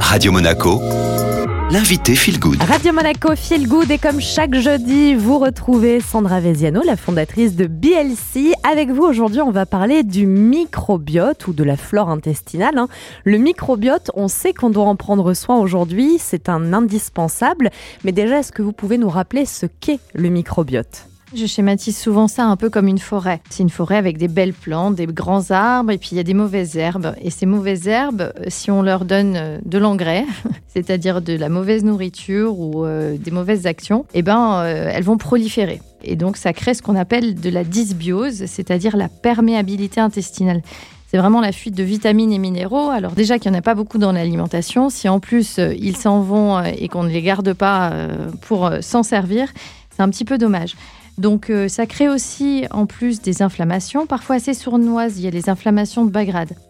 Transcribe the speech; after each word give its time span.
Radio 0.00 0.32
Monaco, 0.32 0.80
l'invité 1.70 2.14
Feel 2.14 2.38
Good. 2.38 2.62
Radio 2.62 2.92
Monaco 2.92 3.34
Feel 3.36 3.68
Good 3.68 3.90
et 3.90 3.98
comme 3.98 4.20
chaque 4.20 4.54
jeudi, 4.54 5.14
vous 5.14 5.38
retrouvez 5.38 6.00
Sandra 6.00 6.40
Veziano, 6.40 6.82
la 6.82 6.96
fondatrice 6.96 7.54
de 7.54 7.66
BLC. 7.66 8.52
Avec 8.62 8.90
vous 8.90 9.02
aujourd'hui, 9.02 9.40
on 9.42 9.50
va 9.50 9.66
parler 9.66 10.04
du 10.04 10.26
microbiote 10.26 11.48
ou 11.48 11.52
de 11.52 11.64
la 11.64 11.76
flore 11.76 12.08
intestinale. 12.08 12.78
hein. 12.78 12.88
Le 13.24 13.38
microbiote, 13.38 14.10
on 14.14 14.28
sait 14.28 14.52
qu'on 14.52 14.70
doit 14.70 14.84
en 14.84 14.96
prendre 14.96 15.34
soin 15.34 15.58
aujourd'hui, 15.58 16.16
c'est 16.18 16.48
un 16.48 16.72
indispensable. 16.72 17.70
Mais 18.04 18.12
déjà, 18.12 18.38
est-ce 18.38 18.52
que 18.52 18.62
vous 18.62 18.72
pouvez 18.72 18.96
nous 18.98 19.10
rappeler 19.10 19.44
ce 19.44 19.66
qu'est 19.66 20.00
le 20.14 20.28
microbiote? 20.28 21.08
Je 21.36 21.44
schématise 21.44 21.98
souvent 21.98 22.28
ça 22.28 22.46
un 22.46 22.56
peu 22.56 22.70
comme 22.70 22.88
une 22.88 22.98
forêt. 22.98 23.42
C'est 23.50 23.62
une 23.62 23.68
forêt 23.68 23.98
avec 23.98 24.16
des 24.16 24.26
belles 24.26 24.54
plantes, 24.54 24.94
des 24.94 25.04
grands 25.04 25.50
arbres, 25.50 25.90
et 25.90 25.98
puis 25.98 26.10
il 26.12 26.16
y 26.16 26.20
a 26.20 26.22
des 26.22 26.32
mauvaises 26.32 26.78
herbes. 26.78 27.14
Et 27.20 27.28
ces 27.28 27.44
mauvaises 27.44 27.86
herbes, 27.86 28.32
euh, 28.40 28.44
si 28.48 28.70
on 28.70 28.80
leur 28.80 29.04
donne 29.04 29.34
euh, 29.36 29.58
de 29.66 29.76
l'engrais, 29.76 30.24
c'est-à-dire 30.68 31.20
de 31.20 31.34
la 31.34 31.50
mauvaise 31.50 31.84
nourriture 31.84 32.58
ou 32.58 32.86
euh, 32.86 33.18
des 33.18 33.30
mauvaises 33.30 33.66
actions, 33.66 34.06
eh 34.14 34.22
ben, 34.22 34.64
elles 34.64 35.02
vont 35.02 35.18
proliférer. 35.18 35.82
Et 36.02 36.16
donc 36.16 36.38
ça 36.38 36.54
crée 36.54 36.72
ce 36.72 36.80
qu'on 36.80 36.96
appelle 36.96 37.34
de 37.34 37.50
la 37.50 37.64
dysbiose, 37.64 38.46
c'est-à-dire 38.46 38.96
la 38.96 39.10
perméabilité 39.10 40.00
intestinale. 40.00 40.62
C'est 41.08 41.18
vraiment 41.18 41.42
la 41.42 41.52
fuite 41.52 41.74
de 41.74 41.82
vitamines 41.82 42.32
et 42.32 42.38
minéraux. 42.38 42.88
Alors 42.88 43.12
déjà 43.12 43.38
qu'il 43.38 43.50
n'y 43.50 43.56
en 43.56 43.60
a 43.60 43.62
pas 43.62 43.74
beaucoup 43.74 43.98
dans 43.98 44.12
l'alimentation, 44.12 44.88
si 44.88 45.06
en 45.06 45.20
plus 45.20 45.58
ils 45.58 45.96
s'en 45.96 46.20
vont 46.20 46.62
et 46.62 46.88
qu'on 46.88 47.02
ne 47.02 47.10
les 47.10 47.22
garde 47.22 47.52
pas 47.52 47.92
pour 48.40 48.70
s'en 48.80 49.02
servir, 49.02 49.52
c'est 49.94 50.02
un 50.02 50.08
petit 50.10 50.24
peu 50.24 50.38
dommage. 50.38 50.74
Donc 51.18 51.48
euh, 51.48 51.68
ça 51.68 51.86
crée 51.86 52.08
aussi 52.08 52.66
en 52.70 52.86
plus 52.86 53.22
des 53.22 53.40
inflammations, 53.40 54.06
parfois 54.06 54.36
assez 54.36 54.52
sournoises. 54.52 55.18
Il 55.18 55.24
y 55.24 55.28
a 55.28 55.30
les 55.30 55.48
inflammations 55.48 56.04
de 56.04 56.10
bas. 56.10 56.24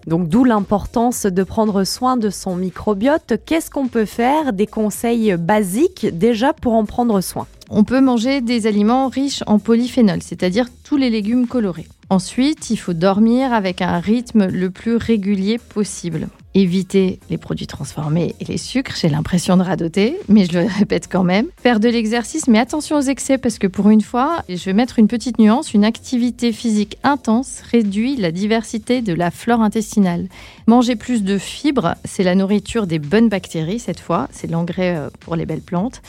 Donc 0.07 0.29
d'où 0.29 0.45
l'importance 0.45 1.25
de 1.25 1.43
prendre 1.43 1.85
soin 1.85 2.17
de 2.17 2.31
son 2.31 2.57
microbiote. 2.57 3.35
Qu'est-ce 3.47 3.71
qu'on 3.71 3.89
peut 3.89 4.05
faire? 4.05 4.53
Des 4.53 4.67
conseils 4.67 5.35
basiques 5.37 6.07
déjà 6.13 6.53
pour 6.53 6.75
en 6.75 6.85
prendre 6.85 7.21
soin. 7.21 7.47
On 7.69 7.83
peut 7.83 8.01
manger 8.01 8.41
des 8.41 8.67
aliments 8.67 9.09
riches 9.09 9.43
en 9.47 9.59
polyphénol, 9.59 10.23
c'est-à-dire 10.23 10.67
tous 10.85 10.97
les 10.97 11.11
légumes 11.11 11.49
colorés. 11.49 11.89
Ensuite, 12.09 12.71
il 12.71 12.77
faut 12.77 12.93
dormir 12.93 13.53
avec 13.53 13.83
un 13.83 13.99
rythme 13.99 14.47
le 14.47 14.71
plus 14.71 14.95
régulier 14.95 15.59
possible. 15.59 16.29
Éviter 16.55 17.19
les 17.29 17.37
produits 17.37 17.67
transformés 17.67 18.37
et 18.39 18.45
les 18.45 18.57
sucres, 18.57 18.95
j'ai 18.97 19.09
l'impression 19.09 19.57
de 19.57 19.63
radoter, 19.63 20.17
mais 20.29 20.47
je 20.47 20.59
le 20.59 20.67
répète 20.79 21.09
quand 21.11 21.25
même. 21.25 21.49
Faire 21.57 21.81
de 21.81 21.89
l'exercice, 21.89 22.47
mais 22.47 22.61
attention 22.61 22.97
aux 22.97 23.03
excès 23.03 23.37
parce 23.37 23.59
que 23.59 23.67
pour 23.67 23.91
une 23.91 24.01
fois, 24.01 24.45
je 24.49 24.65
vais 24.65 24.73
mettre 24.73 25.01
une 25.01 25.09
petite 25.09 25.41
nuance, 25.41 25.75
une 25.75 25.85
activité 25.85 26.53
physique 26.53 26.97
intense 27.03 27.61
réduit 27.69 28.17
la 28.17 28.31
diversité 28.31 29.03
de 29.03 29.13
la 29.13 29.33
flore 29.33 29.61
intestinale. 29.61 30.29
Manger 30.69 30.95
plus 30.95 31.25
de 31.25 31.37
fibres, 31.37 31.97
c'est 32.05 32.23
la 32.23 32.37
nourriture 32.37 32.87
des 32.87 33.01
bonnes 33.01 33.29
bactéries 33.29 33.81
cette 33.81 34.01
fois, 34.01 34.29
c'est 34.31 34.49
l'engrais 34.49 34.97
euh, 34.97 35.11
pour 35.21 35.35
les 35.35 35.45
belles 35.45 35.61
plantes. 35.61 36.01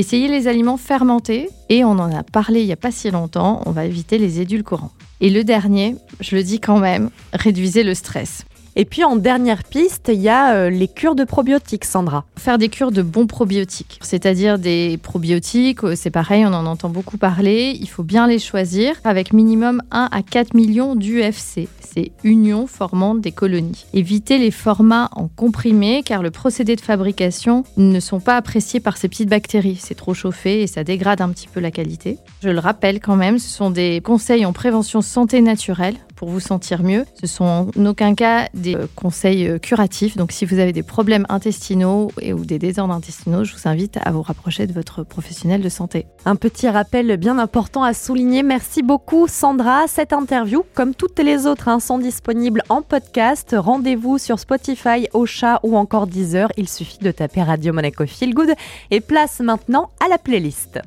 Essayez 0.00 0.28
les 0.28 0.48
aliments 0.48 0.78
fermentés 0.78 1.50
et 1.68 1.84
on 1.84 1.90
en 1.90 2.10
a 2.10 2.22
parlé 2.22 2.62
il 2.62 2.66
n'y 2.66 2.72
a 2.72 2.76
pas 2.76 2.90
si 2.90 3.10
longtemps, 3.10 3.60
on 3.66 3.70
va 3.70 3.84
éviter 3.84 4.16
les 4.16 4.40
édulcorants. 4.40 4.92
Et 5.20 5.28
le 5.28 5.44
dernier, 5.44 5.94
je 6.20 6.36
le 6.36 6.42
dis 6.42 6.58
quand 6.58 6.78
même, 6.78 7.10
réduisez 7.34 7.82
le 7.82 7.92
stress. 7.92 8.46
Et 8.80 8.86
puis 8.86 9.04
en 9.04 9.16
dernière 9.16 9.62
piste, 9.62 10.10
il 10.10 10.22
y 10.22 10.30
a 10.30 10.54
euh, 10.54 10.70
les 10.70 10.88
cures 10.88 11.14
de 11.14 11.24
probiotiques, 11.24 11.84
Sandra. 11.84 12.24
Faire 12.38 12.56
des 12.56 12.70
cures 12.70 12.92
de 12.92 13.02
bons 13.02 13.26
probiotiques, 13.26 13.98
c'est-à-dire 14.00 14.58
des 14.58 14.98
probiotiques, 15.02 15.84
euh, 15.84 15.94
c'est 15.94 16.08
pareil, 16.08 16.46
on 16.46 16.54
en 16.54 16.64
entend 16.64 16.88
beaucoup 16.88 17.18
parler, 17.18 17.76
il 17.78 17.86
faut 17.90 18.04
bien 18.04 18.26
les 18.26 18.38
choisir 18.38 18.94
avec 19.04 19.34
minimum 19.34 19.82
1 19.90 20.08
à 20.10 20.22
4 20.22 20.54
millions 20.54 20.96
d'UFC, 20.96 21.68
c'est 21.78 22.12
unions 22.24 22.66
formant 22.66 23.14
des 23.14 23.32
colonies. 23.32 23.84
Évitez 23.92 24.38
les 24.38 24.50
formats 24.50 25.10
en 25.12 25.28
comprimés 25.28 26.02
car 26.02 26.22
le 26.22 26.30
procédé 26.30 26.74
de 26.74 26.80
fabrication 26.80 27.64
ne 27.76 28.00
sont 28.00 28.20
pas 28.20 28.38
appréciés 28.38 28.80
par 28.80 28.96
ces 28.96 29.08
petites 29.10 29.28
bactéries, 29.28 29.78
c'est 29.78 29.94
trop 29.94 30.14
chauffé 30.14 30.62
et 30.62 30.66
ça 30.66 30.84
dégrade 30.84 31.20
un 31.20 31.28
petit 31.28 31.48
peu 31.48 31.60
la 31.60 31.70
qualité. 31.70 32.16
Je 32.42 32.48
le 32.48 32.58
rappelle 32.58 33.00
quand 33.00 33.16
même, 33.16 33.38
ce 33.38 33.50
sont 33.50 33.70
des 33.70 34.00
conseils 34.00 34.46
en 34.46 34.54
prévention 34.54 35.02
santé 35.02 35.42
naturelle 35.42 35.96
pour 36.20 36.28
vous 36.28 36.38
sentir 36.38 36.82
mieux. 36.82 37.06
Ce 37.18 37.26
sont 37.26 37.44
en 37.74 37.86
aucun 37.86 38.14
cas 38.14 38.50
des 38.52 38.74
euh, 38.76 38.86
conseils 38.94 39.48
euh, 39.48 39.58
curatifs. 39.58 40.18
Donc 40.18 40.32
si 40.32 40.44
vous 40.44 40.58
avez 40.58 40.74
des 40.74 40.82
problèmes 40.82 41.24
intestinaux 41.30 42.12
et 42.20 42.34
ou 42.34 42.44
des 42.44 42.58
désordres 42.58 42.92
intestinaux, 42.92 43.44
je 43.44 43.54
vous 43.54 43.66
invite 43.66 43.98
à 44.04 44.10
vous 44.10 44.20
rapprocher 44.20 44.66
de 44.66 44.74
votre 44.74 45.02
professionnel 45.02 45.62
de 45.62 45.68
santé. 45.70 46.06
Un 46.26 46.36
petit 46.36 46.68
rappel 46.68 47.16
bien 47.16 47.38
important 47.38 47.82
à 47.82 47.94
souligner. 47.94 48.42
Merci 48.42 48.82
beaucoup 48.82 49.28
Sandra. 49.28 49.86
Cette 49.88 50.12
interview, 50.12 50.62
comme 50.74 50.94
toutes 50.94 51.18
les 51.20 51.46
autres, 51.46 51.68
hein, 51.68 51.80
sont 51.80 51.96
disponibles 51.96 52.64
en 52.68 52.82
podcast. 52.82 53.56
Rendez-vous 53.58 54.18
sur 54.18 54.38
Spotify, 54.38 55.08
Ocha 55.14 55.58
ou 55.62 55.74
encore 55.78 56.06
Deezer. 56.06 56.52
Il 56.58 56.68
suffit 56.68 56.98
de 56.98 57.12
taper 57.12 57.44
Radio 57.44 57.72
Monaco 57.72 58.04
Feel 58.04 58.34
Good 58.34 58.52
et 58.90 59.00
place 59.00 59.40
maintenant 59.40 59.88
à 60.04 60.08
la 60.10 60.18
playlist. 60.18 60.80